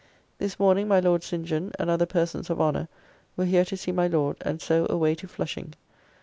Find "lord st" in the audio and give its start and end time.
0.99-1.45